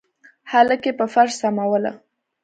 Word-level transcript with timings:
هلک 0.51 0.81
يې 0.87 0.93
په 0.99 1.05
فرش 1.13 1.33
سملوه. 1.41 1.91